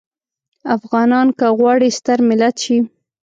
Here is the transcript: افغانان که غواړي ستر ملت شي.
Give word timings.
افغانان 0.75 1.27
که 1.37 1.47
غواړي 1.57 1.89
ستر 1.99 2.19
ملت 2.29 2.55
شي. 2.63 2.77